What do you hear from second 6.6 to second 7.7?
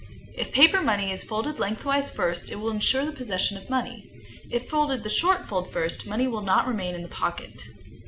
remain in the pocket.